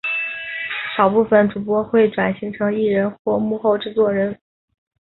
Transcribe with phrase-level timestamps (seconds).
[0.97, 4.35] 少部份主播会转型成艺人或幕后制作人。